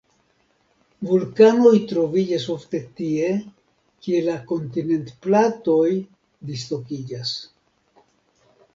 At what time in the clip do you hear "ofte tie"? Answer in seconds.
2.55-3.29